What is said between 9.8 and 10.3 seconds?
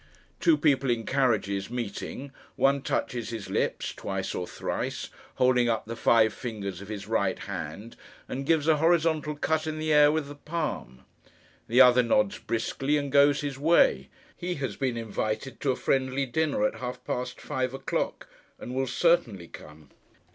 air with